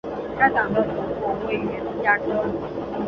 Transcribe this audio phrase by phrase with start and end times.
[0.39, 2.43] 该党的总部位于芝加哥。